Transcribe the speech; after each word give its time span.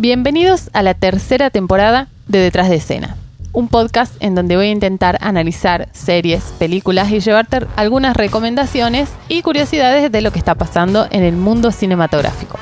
Bienvenidos 0.00 0.70
a 0.72 0.82
la 0.82 0.94
tercera 0.94 1.50
temporada 1.50 2.08
de 2.26 2.38
Detrás 2.38 2.70
de 2.70 2.76
Escena, 2.76 3.16
un 3.52 3.68
podcast 3.68 4.14
en 4.20 4.34
donde 4.34 4.56
voy 4.56 4.68
a 4.68 4.70
intentar 4.70 5.18
analizar 5.20 5.90
series, 5.92 6.42
películas 6.58 7.10
y 7.10 7.20
llevarte 7.20 7.66
algunas 7.76 8.16
recomendaciones 8.16 9.10
y 9.28 9.42
curiosidades 9.42 10.10
de 10.10 10.22
lo 10.22 10.32
que 10.32 10.38
está 10.38 10.54
pasando 10.54 11.06
en 11.10 11.22
el 11.22 11.36
mundo 11.36 11.70
cinematográfico. 11.70 12.58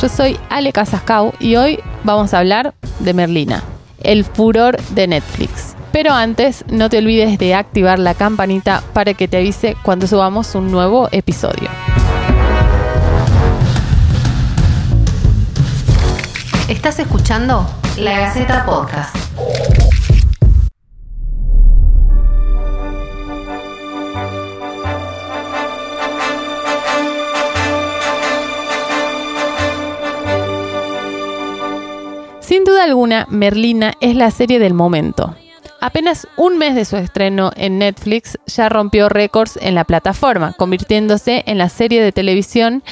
Yo 0.00 0.08
soy 0.08 0.38
Ale 0.48 0.72
Casascau 0.72 1.34
y 1.40 1.56
hoy 1.56 1.78
vamos 2.04 2.32
a 2.32 2.38
hablar 2.38 2.72
de 3.00 3.12
Merlina, 3.12 3.62
el 4.02 4.24
furor 4.24 4.80
de 4.94 5.08
Netflix. 5.08 5.76
Pero 5.92 6.14
antes, 6.14 6.64
no 6.70 6.88
te 6.88 6.96
olvides 6.96 7.38
de 7.38 7.54
activar 7.54 7.98
la 7.98 8.14
campanita 8.14 8.82
para 8.94 9.12
que 9.12 9.28
te 9.28 9.36
avise 9.36 9.76
cuando 9.82 10.06
subamos 10.06 10.54
un 10.54 10.70
nuevo 10.70 11.10
episodio. 11.12 11.68
Estás 16.68 16.98
escuchando 16.98 17.66
La 17.96 18.18
Gaceta 18.18 18.66
Podcast. 18.66 19.16
Sin 32.40 32.64
duda 32.64 32.84
alguna, 32.84 33.26
Merlina 33.30 33.94
es 34.02 34.14
la 34.14 34.30
serie 34.30 34.58
del 34.58 34.74
momento. 34.74 35.34
Apenas 35.80 36.26
un 36.36 36.58
mes 36.58 36.74
de 36.74 36.84
su 36.84 36.96
estreno 36.96 37.52
en 37.54 37.78
Netflix 37.78 38.36
ya 38.46 38.68
rompió 38.68 39.08
récords 39.08 39.56
en 39.62 39.76
la 39.76 39.84
plataforma, 39.84 40.52
convirtiéndose 40.54 41.44
en 41.46 41.56
la 41.56 41.68
serie 41.68 42.02
de 42.02 42.10
televisión 42.10 42.82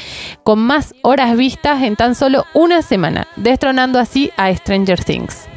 con 0.44 0.60
más 0.60 0.94
horas 1.02 1.36
vistas 1.36 1.82
en 1.82 1.96
tan 1.96 2.14
solo 2.14 2.44
una 2.54 2.82
semana, 2.82 3.26
destronando 3.34 3.98
así 3.98 4.30
a 4.36 4.54
Stranger 4.54 5.02
Things. 5.02 5.48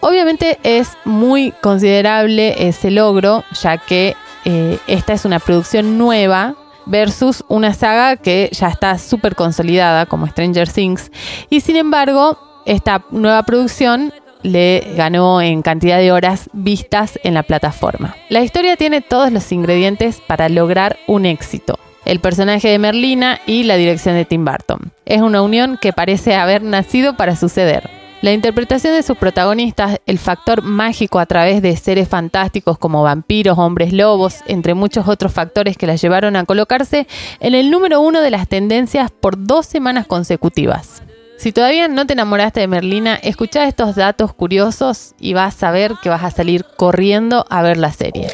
Obviamente 0.00 0.58
es 0.64 0.98
muy 1.06 1.52
considerable 1.62 2.68
ese 2.68 2.90
logro, 2.90 3.44
ya 3.58 3.78
que 3.78 4.14
eh, 4.44 4.78
esta 4.86 5.14
es 5.14 5.24
una 5.24 5.38
producción 5.38 5.96
nueva 5.96 6.56
versus 6.84 7.42
una 7.48 7.72
saga 7.72 8.16
que 8.16 8.50
ya 8.52 8.68
está 8.68 8.98
súper 8.98 9.34
consolidada 9.34 10.04
como 10.04 10.26
Stranger 10.26 10.70
Things. 10.70 11.10
Y 11.48 11.60
sin 11.62 11.76
embargo, 11.76 12.38
esta 12.66 13.02
nueva 13.10 13.44
producción 13.44 14.12
le 14.42 14.86
ganó 14.96 15.40
en 15.40 15.62
cantidad 15.62 15.98
de 15.98 16.12
horas 16.12 16.48
vistas 16.52 17.18
en 17.22 17.34
la 17.34 17.42
plataforma. 17.42 18.14
La 18.28 18.42
historia 18.42 18.76
tiene 18.76 19.00
todos 19.00 19.32
los 19.32 19.50
ingredientes 19.52 20.20
para 20.26 20.48
lograr 20.48 20.96
un 21.06 21.26
éxito. 21.26 21.78
El 22.04 22.20
personaje 22.20 22.68
de 22.68 22.78
Merlina 22.78 23.40
y 23.46 23.64
la 23.64 23.76
dirección 23.76 24.14
de 24.14 24.24
Tim 24.24 24.44
Burton. 24.44 24.92
Es 25.04 25.20
una 25.20 25.42
unión 25.42 25.78
que 25.80 25.92
parece 25.92 26.36
haber 26.36 26.62
nacido 26.62 27.16
para 27.16 27.34
suceder. 27.34 27.90
La 28.22 28.32
interpretación 28.32 28.94
de 28.94 29.02
sus 29.02 29.18
protagonistas, 29.18 30.00
el 30.06 30.18
factor 30.18 30.62
mágico 30.62 31.18
a 31.18 31.26
través 31.26 31.60
de 31.60 31.76
seres 31.76 32.08
fantásticos 32.08 32.78
como 32.78 33.02
vampiros, 33.02 33.58
hombres 33.58 33.92
lobos, 33.92 34.36
entre 34.46 34.74
muchos 34.74 35.06
otros 35.06 35.32
factores 35.32 35.76
que 35.76 35.86
la 35.86 35.96
llevaron 35.96 36.34
a 36.34 36.44
colocarse 36.44 37.06
en 37.40 37.54
el 37.54 37.70
número 37.70 38.00
uno 38.00 38.22
de 38.22 38.30
las 38.30 38.48
tendencias 38.48 39.10
por 39.10 39.46
dos 39.46 39.66
semanas 39.66 40.06
consecutivas. 40.06 41.02
Si 41.46 41.52
todavía 41.52 41.86
no 41.86 42.08
te 42.08 42.14
enamoraste 42.14 42.58
de 42.58 42.66
Merlina, 42.66 43.14
escucha 43.14 43.68
estos 43.68 43.94
datos 43.94 44.34
curiosos 44.34 45.14
y 45.20 45.32
vas 45.32 45.62
a 45.62 45.70
ver 45.70 45.92
que 46.02 46.08
vas 46.08 46.24
a 46.24 46.32
salir 46.32 46.64
corriendo 46.76 47.46
a 47.48 47.62
ver 47.62 47.76
la 47.76 47.92
serie. 47.92 48.26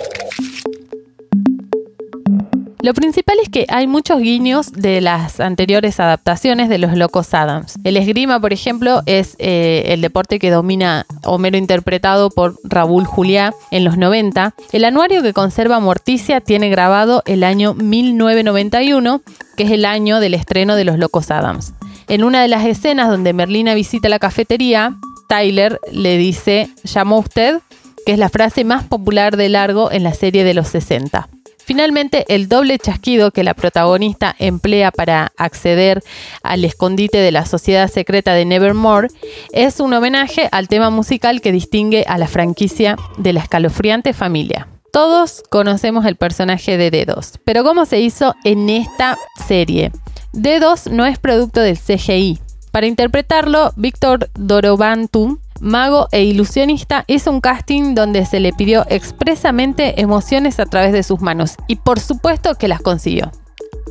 Lo 2.80 2.94
principal 2.94 3.36
es 3.42 3.50
que 3.50 3.66
hay 3.68 3.86
muchos 3.86 4.18
guiños 4.22 4.72
de 4.72 5.02
las 5.02 5.40
anteriores 5.40 6.00
adaptaciones 6.00 6.70
de 6.70 6.78
los 6.78 6.96
Locos 6.96 7.34
Adams. 7.34 7.78
El 7.84 7.98
esgrima, 7.98 8.40
por 8.40 8.54
ejemplo, 8.54 9.02
es 9.04 9.36
eh, 9.38 9.82
el 9.88 10.00
deporte 10.00 10.38
que 10.38 10.50
domina 10.50 11.04
Homero 11.22 11.58
interpretado 11.58 12.30
por 12.30 12.56
Raúl 12.64 13.04
Juliá 13.04 13.52
en 13.70 13.84
los 13.84 13.98
90. 13.98 14.54
El 14.72 14.86
anuario 14.86 15.20
que 15.20 15.34
conserva 15.34 15.80
Morticia 15.80 16.40
tiene 16.40 16.70
grabado 16.70 17.22
el 17.26 17.44
año 17.44 17.74
1991, 17.74 19.20
que 19.54 19.64
es 19.64 19.70
el 19.70 19.84
año 19.84 20.18
del 20.18 20.32
estreno 20.32 20.76
de 20.76 20.84
los 20.84 20.98
Locos 20.98 21.30
Adams. 21.30 21.74
En 22.08 22.24
una 22.24 22.42
de 22.42 22.48
las 22.48 22.64
escenas 22.64 23.08
donde 23.08 23.32
Merlina 23.32 23.74
visita 23.74 24.08
la 24.08 24.18
cafetería, 24.18 24.96
Tyler 25.28 25.80
le 25.92 26.18
dice, 26.18 26.68
¿llamó 26.84 27.18
usted? 27.18 27.60
que 28.04 28.12
es 28.12 28.18
la 28.18 28.28
frase 28.28 28.64
más 28.64 28.84
popular 28.84 29.36
de 29.36 29.48
Largo 29.48 29.90
en 29.90 30.02
la 30.02 30.14
serie 30.14 30.44
de 30.44 30.54
los 30.54 30.68
60. 30.68 31.28
Finalmente, 31.64 32.24
el 32.28 32.48
doble 32.48 32.78
chasquido 32.78 33.30
que 33.30 33.44
la 33.44 33.54
protagonista 33.54 34.34
emplea 34.38 34.90
para 34.90 35.32
acceder 35.36 36.02
al 36.42 36.64
escondite 36.64 37.18
de 37.18 37.30
la 37.30 37.46
sociedad 37.46 37.88
secreta 37.88 38.34
de 38.34 38.44
Nevermore 38.44 39.08
es 39.52 39.78
un 39.78 39.94
homenaje 39.94 40.48
al 40.50 40.66
tema 40.66 40.90
musical 40.90 41.40
que 41.40 41.52
distingue 41.52 42.04
a 42.08 42.18
la 42.18 42.26
franquicia 42.26 42.96
de 43.16 43.32
la 43.32 43.40
escalofriante 43.40 44.12
familia. 44.12 44.66
Todos 44.92 45.42
conocemos 45.50 46.04
el 46.04 46.16
personaje 46.16 46.76
de 46.76 46.90
Dedos, 46.90 47.38
pero 47.44 47.62
¿cómo 47.62 47.86
se 47.86 48.00
hizo 48.00 48.34
en 48.44 48.68
esta 48.68 49.16
serie? 49.46 49.92
Dedos 50.32 50.86
no 50.86 51.04
es 51.04 51.18
producto 51.18 51.60
del 51.60 51.78
CGI. 51.78 52.38
Para 52.70 52.86
interpretarlo, 52.86 53.72
Víctor 53.76 54.30
Dorobantum, 54.34 55.38
mago 55.60 56.08
e 56.10 56.24
ilusionista, 56.24 57.04
hizo 57.06 57.30
un 57.30 57.42
casting 57.42 57.94
donde 57.94 58.24
se 58.24 58.40
le 58.40 58.54
pidió 58.54 58.86
expresamente 58.88 60.00
emociones 60.00 60.58
a 60.58 60.64
través 60.64 60.94
de 60.94 61.02
sus 61.02 61.20
manos 61.20 61.56
y 61.68 61.76
por 61.76 62.00
supuesto 62.00 62.54
que 62.54 62.66
las 62.66 62.80
consiguió. 62.80 63.30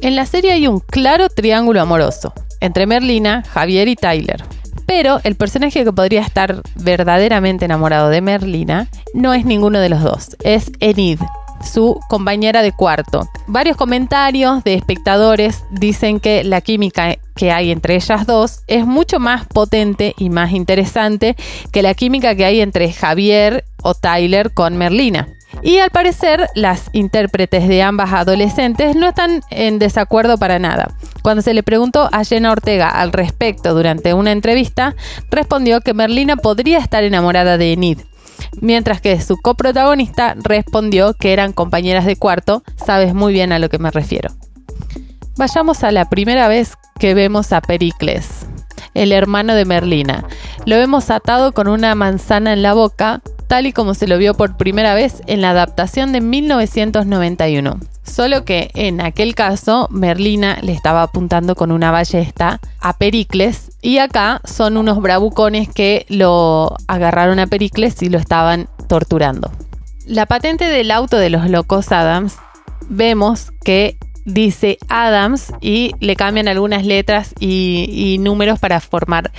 En 0.01 0.15
la 0.15 0.25
serie 0.25 0.53
hay 0.53 0.67
un 0.67 0.79
claro 0.79 1.29
triángulo 1.29 1.79
amoroso 1.79 2.33
entre 2.59 2.87
Merlina, 2.87 3.43
Javier 3.47 3.87
y 3.87 3.95
Tyler. 3.95 4.43
Pero 4.87 5.19
el 5.23 5.35
personaje 5.35 5.83
que 5.83 5.93
podría 5.93 6.21
estar 6.21 6.63
verdaderamente 6.75 7.65
enamorado 7.65 8.09
de 8.09 8.21
Merlina 8.21 8.89
no 9.13 9.33
es 9.35 9.45
ninguno 9.45 9.79
de 9.79 9.89
los 9.89 10.01
dos, 10.01 10.35
es 10.43 10.71
Enid, 10.79 11.19
su 11.63 11.99
compañera 12.09 12.61
de 12.61 12.71
cuarto. 12.71 13.27
Varios 13.47 13.77
comentarios 13.77 14.63
de 14.63 14.75
espectadores 14.75 15.63
dicen 15.71 16.19
que 16.19 16.43
la 16.43 16.61
química 16.61 17.17
que 17.35 17.51
hay 17.51 17.71
entre 17.71 17.95
ellas 17.95 18.25
dos 18.25 18.61
es 18.67 18.85
mucho 18.85 19.19
más 19.19 19.45
potente 19.45 20.13
y 20.17 20.29
más 20.29 20.51
interesante 20.51 21.35
que 21.71 21.81
la 21.81 21.93
química 21.93 22.35
que 22.35 22.45
hay 22.45 22.61
entre 22.61 22.91
Javier 22.91 23.65
o 23.81 23.93
Tyler 23.93 24.53
con 24.53 24.77
Merlina. 24.77 25.27
Y 25.63 25.79
al 25.79 25.89
parecer 25.89 26.47
las 26.55 26.89
intérpretes 26.93 27.67
de 27.67 27.83
ambas 27.83 28.13
adolescentes 28.13 28.95
no 28.95 29.09
están 29.09 29.41
en 29.49 29.79
desacuerdo 29.79 30.37
para 30.37 30.59
nada. 30.59 30.95
Cuando 31.21 31.41
se 31.41 31.53
le 31.53 31.61
preguntó 31.61 32.09
a 32.11 32.23
Jenna 32.23 32.51
Ortega 32.51 32.89
al 32.89 33.11
respecto 33.11 33.73
durante 33.73 34.13
una 34.13 34.31
entrevista, 34.31 34.95
respondió 35.29 35.81
que 35.81 35.93
Merlina 35.93 36.35
podría 36.37 36.79
estar 36.79 37.03
enamorada 37.03 37.57
de 37.57 37.73
Enid, 37.73 37.99
mientras 38.59 39.01
que 39.01 39.19
su 39.21 39.37
coprotagonista 39.37 40.35
respondió 40.37 41.13
que 41.13 41.33
eran 41.33 41.53
compañeras 41.53 42.05
de 42.05 42.15
cuarto, 42.15 42.63
sabes 42.75 43.13
muy 43.13 43.33
bien 43.33 43.51
a 43.51 43.59
lo 43.59 43.69
que 43.69 43.79
me 43.79 43.91
refiero. 43.91 44.31
Vayamos 45.37 45.83
a 45.83 45.91
la 45.91 46.09
primera 46.09 46.47
vez 46.47 46.73
que 46.99 47.13
vemos 47.13 47.53
a 47.53 47.61
Pericles, 47.61 48.45
el 48.93 49.11
hermano 49.11 49.55
de 49.55 49.65
Merlina. 49.65 50.25
Lo 50.65 50.75
vemos 50.75 51.09
atado 51.09 51.53
con 51.53 51.67
una 51.67 51.95
manzana 51.95 52.53
en 52.53 52.61
la 52.61 52.73
boca, 52.73 53.21
tal 53.47 53.65
y 53.65 53.73
como 53.73 53.93
se 53.93 54.07
lo 54.07 54.17
vio 54.17 54.33
por 54.35 54.57
primera 54.57 54.93
vez 54.93 55.21
en 55.27 55.41
la 55.41 55.51
adaptación 55.51 56.11
de 56.11 56.21
1991. 56.21 57.79
Solo 58.03 58.45
que 58.45 58.71
en 58.73 58.99
aquel 58.99 59.35
caso 59.35 59.87
Merlina 59.89 60.59
le 60.61 60.73
estaba 60.73 61.03
apuntando 61.03 61.55
con 61.55 61.71
una 61.71 61.91
ballesta 61.91 62.59
a 62.79 62.97
Pericles 62.97 63.70
y 63.81 63.97
acá 63.97 64.41
son 64.45 64.77
unos 64.77 65.01
bravucones 65.01 65.69
que 65.69 66.05
lo 66.09 66.75
agarraron 66.87 67.39
a 67.39 67.47
Pericles 67.47 68.01
y 68.01 68.09
lo 68.09 68.17
estaban 68.17 68.69
torturando. 68.87 69.51
La 70.05 70.25
patente 70.25 70.65
del 70.65 70.91
auto 70.91 71.17
de 71.17 71.29
los 71.29 71.49
locos 71.49 71.91
Adams 71.91 72.37
vemos 72.89 73.51
que 73.63 73.97
dice 74.25 74.77
Adams 74.87 75.53
y 75.61 75.93
le 75.99 76.15
cambian 76.15 76.47
algunas 76.47 76.85
letras 76.85 77.33
y, 77.39 78.17
números 78.19 78.59
para 78.59 78.79
formar 78.79 79.31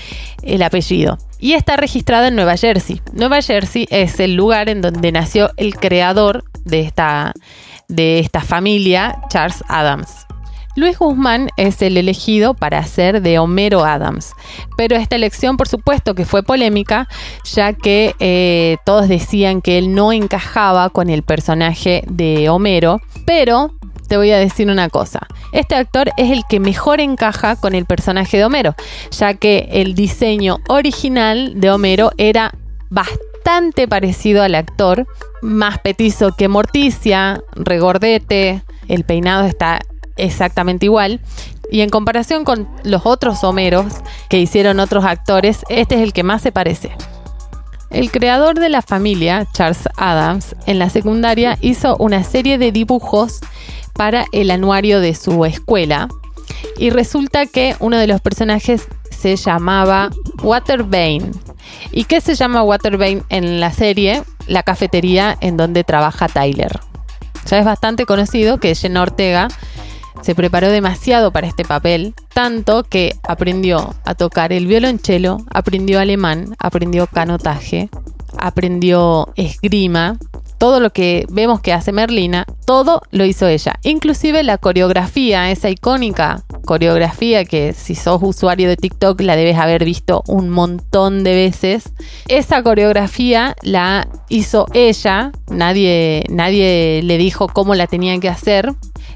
el 0.42 0.62
apellido. 0.62 1.18
Y 1.38 1.54
está 1.54 1.76
registrada 1.76 2.28
en 2.28 2.36
Nueva 2.36 2.56
Jersey. 2.56 3.00
Nueva 3.12 3.42
Jersey 3.42 3.86
es 3.90 4.20
el 4.20 4.34
lugar 4.34 4.68
en 4.68 4.80
donde 4.80 5.12
nació 5.12 5.50
el 5.56 5.74
creador 5.74 6.44
de 6.64 6.80
esta, 6.80 7.32
de 7.88 8.20
esta 8.20 8.40
familia, 8.40 9.18
Charles 9.28 9.62
Adams. 9.68 10.26
Luis 10.74 10.98
Guzmán 10.98 11.50
es 11.58 11.82
el 11.82 11.98
elegido 11.98 12.54
para 12.54 12.82
ser 12.84 13.20
de 13.20 13.38
Homero 13.38 13.84
Adams, 13.84 14.32
pero 14.76 14.96
esta 14.96 15.16
elección 15.16 15.58
por 15.58 15.68
supuesto 15.68 16.14
que 16.14 16.24
fue 16.24 16.42
polémica, 16.42 17.08
ya 17.44 17.74
que 17.74 18.14
eh, 18.20 18.78
todos 18.86 19.06
decían 19.08 19.60
que 19.60 19.76
él 19.76 19.94
no 19.94 20.12
encajaba 20.12 20.88
con 20.88 21.10
el 21.10 21.22
personaje 21.22 22.04
de 22.08 22.48
Homero, 22.48 23.02
pero 23.26 23.70
te 24.08 24.16
voy 24.16 24.30
a 24.30 24.38
decir 24.38 24.70
una 24.70 24.88
cosa, 24.88 25.26
este 25.52 25.74
actor 25.74 26.10
es 26.16 26.30
el 26.30 26.42
que 26.48 26.58
mejor 26.58 27.00
encaja 27.00 27.56
con 27.56 27.74
el 27.74 27.84
personaje 27.84 28.38
de 28.38 28.44
Homero, 28.46 28.74
ya 29.10 29.34
que 29.34 29.68
el 29.72 29.94
diseño 29.94 30.58
original 30.68 31.60
de 31.60 31.70
Homero 31.70 32.12
era 32.16 32.54
bastante 32.88 33.88
parecido 33.88 34.42
al 34.42 34.54
actor, 34.54 35.06
más 35.42 35.78
petizo 35.80 36.32
que 36.32 36.48
Morticia, 36.48 37.42
regordete, 37.56 38.62
el 38.88 39.04
peinado 39.04 39.44
está 39.44 39.80
exactamente 40.22 40.86
igual. 40.86 41.20
Y 41.70 41.80
en 41.80 41.90
comparación 41.90 42.44
con 42.44 42.68
los 42.84 43.06
otros 43.06 43.42
Homeros 43.44 43.94
que 44.28 44.38
hicieron 44.38 44.80
otros 44.80 45.04
actores, 45.04 45.64
este 45.68 45.96
es 45.96 46.02
el 46.02 46.12
que 46.12 46.22
más 46.22 46.42
se 46.42 46.52
parece. 46.52 46.92
El 47.90 48.10
creador 48.10 48.58
de 48.58 48.68
la 48.68 48.82
familia, 48.82 49.46
Charles 49.52 49.88
Adams, 49.96 50.56
en 50.66 50.78
la 50.78 50.88
secundaria 50.88 51.58
hizo 51.60 51.96
una 51.98 52.24
serie 52.24 52.56
de 52.56 52.72
dibujos 52.72 53.40
para 53.92 54.24
el 54.32 54.50
anuario 54.50 55.00
de 55.00 55.14
su 55.14 55.44
escuela 55.44 56.08
y 56.78 56.90
resulta 56.90 57.46
que 57.46 57.76
uno 57.80 57.98
de 57.98 58.06
los 58.06 58.20
personajes 58.20 58.88
se 59.10 59.36
llamaba 59.36 60.10
Waterbane. 60.42 61.30
¿Y 61.90 62.04
qué 62.04 62.20
se 62.20 62.34
llama 62.34 62.62
Waterbane 62.62 63.22
en 63.28 63.60
la 63.60 63.72
serie? 63.72 64.22
La 64.46 64.62
cafetería 64.62 65.36
en 65.40 65.56
donde 65.56 65.84
trabaja 65.84 66.28
Tyler. 66.28 66.80
Ya 67.46 67.58
es 67.58 67.64
bastante 67.64 68.06
conocido 68.06 68.58
que 68.58 68.74
Jenna 68.74 69.02
Ortega 69.02 69.48
se 70.22 70.34
preparó 70.34 70.70
demasiado 70.70 71.32
para 71.32 71.46
este 71.46 71.64
papel, 71.64 72.14
tanto 72.32 72.84
que 72.84 73.16
aprendió 73.22 73.94
a 74.04 74.14
tocar 74.14 74.52
el 74.52 74.66
violonchelo, 74.66 75.38
aprendió 75.52 76.00
alemán, 76.00 76.54
aprendió 76.58 77.06
canotaje, 77.06 77.90
aprendió 78.38 79.28
esgrima, 79.36 80.18
todo 80.62 80.78
lo 80.78 80.90
que 80.90 81.26
vemos 81.28 81.60
que 81.60 81.72
hace 81.72 81.90
Merlina, 81.90 82.46
todo 82.66 83.02
lo 83.10 83.24
hizo 83.24 83.48
ella. 83.48 83.74
Inclusive 83.82 84.44
la 84.44 84.58
coreografía, 84.58 85.50
esa 85.50 85.70
icónica 85.70 86.44
coreografía 86.64 87.44
que 87.44 87.72
si 87.72 87.96
sos 87.96 88.22
usuario 88.22 88.68
de 88.68 88.76
TikTok 88.76 89.20
la 89.22 89.34
debes 89.34 89.58
haber 89.58 89.84
visto 89.84 90.22
un 90.28 90.48
montón 90.50 91.24
de 91.24 91.34
veces. 91.34 91.92
Esa 92.28 92.62
coreografía 92.62 93.56
la 93.62 94.06
hizo 94.28 94.66
ella, 94.72 95.32
nadie, 95.48 96.24
nadie 96.28 97.00
le 97.02 97.18
dijo 97.18 97.48
cómo 97.48 97.74
la 97.74 97.88
tenían 97.88 98.20
que 98.20 98.28
hacer. 98.28 98.72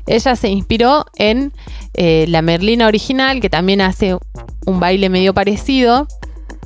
Ella 0.07 0.37
se 0.37 0.49
inspiró 0.49 1.05
en 1.17 1.53
eh, 1.95 2.27
la 2.29 2.43
Merlina 2.43 2.87
original, 2.87 3.41
que 3.41 3.51
también 3.51 3.81
hace 3.81 4.17
un 4.67 4.81
baile 4.81 5.09
medio 5.09 5.35
parecido. 5.35 6.07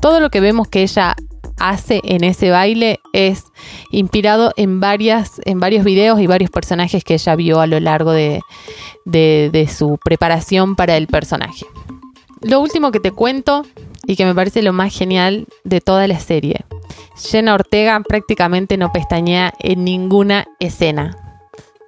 Todo 0.01 0.21
lo 0.21 0.31
que 0.31 0.41
vemos 0.41 0.69
que 0.69 0.83
ella 0.83 1.17
hace 1.61 2.01
en 2.05 2.25
ese 2.25 2.51
baile 2.51 3.01
es 3.13 3.45
inspirado 3.91 4.53
en, 4.57 4.81
varias, 4.81 5.41
en 5.45 5.61
varios 5.61 5.85
videos 5.85 6.21
y 6.21 6.27
varios 6.27 6.51
personajes 6.51 7.05
que 7.05 7.15
ella 7.15 7.37
vio 7.37 7.61
a 7.61 7.67
lo 7.67 7.79
largo 7.79 8.13
de, 8.13 8.41
de, 9.05 9.69
su 9.69 9.99
preparación 10.03 10.75
para 10.75 10.97
el 10.97 11.07
personaje. 11.07 11.67
Lo 12.41 12.61
último 12.61 12.91
que 12.91 13.01
te 13.01 13.13
cuento 13.13 13.67
y 14.07 14.17
que 14.17 14.25
me 14.25 14.35
parece 14.35 14.63
lo 14.63 14.73
más 14.73 14.97
genial 14.97 15.47
de 15.65 15.81
toda 15.81 16.09
la 16.09 16.19
serie. 16.19 16.65
Jenna 17.17 17.55
Ortega 17.55 18.01
prácticamente 18.01 18.79
no 18.79 18.91
pestañea 18.93 19.53
en 19.61 19.85
ninguna 19.85 20.47
escena. 20.59 21.30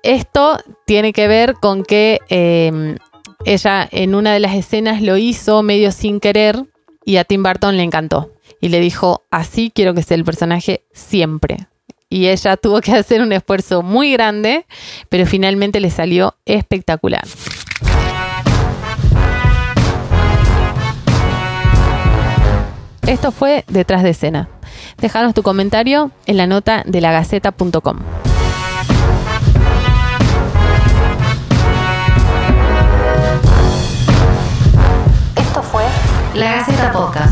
Esto 0.03 0.59
tiene 0.85 1.13
que 1.13 1.29
ver 1.29 1.55
con 1.55 1.85
que 1.85 2.19
em, 2.29 2.97
ella 3.45 3.89
en 3.93 4.17
una 4.17 4.33
de 4.33 4.41
las 4.41 4.57
escenas 4.57 5.01
lo 5.01 5.17
hizo 5.17 5.63
medio 5.63 5.93
sin 5.93 6.19
querer 6.19 6.65
y 7.05 7.17
a 7.19 7.25
Tim 7.25 7.45
Burton 7.45 7.77
le 7.77 7.85
encantó 7.85 8.33
y 8.61 8.69
le 8.69 8.81
dijo, 8.81 9.23
así 9.31 9.71
quiero 9.73 9.95
que 9.95 10.03
sea 10.03 10.17
el 10.17 10.25
personaje 10.25 10.85
siempre. 10.93 11.69
Y 12.09 12.27
ella 12.27 12.57
tuvo 12.57 12.81
que 12.81 12.93
hacer 12.97 13.23
un 13.23 13.33
esfuerzo 13.33 13.83
muy 13.83 14.13
grande, 14.13 14.67
pero 15.09 15.25
finalmente 15.25 15.79
le 15.79 15.91
salió 15.91 16.35
espectacular. 16.47 17.23
Esto 23.07 23.31
fue 23.31 23.65
Detrás 23.69 24.03
de 24.03 24.11
escena. 24.11 24.49
Déjanos 24.99 25.35
tu 25.35 25.45
comentario 25.45 26.11
en 26.27 26.37
la 26.37 26.49
nota 26.49 26.83
de 26.87 27.01
lagaceta.com. 27.01 27.99
La 36.35 36.53
Gaceta 36.55 36.91
Podcast. 36.93 37.32